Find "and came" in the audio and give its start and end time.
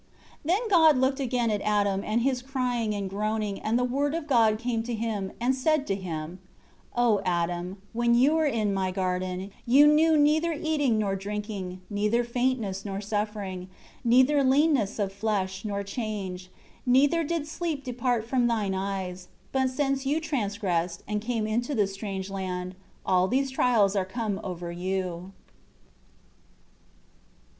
21.07-21.45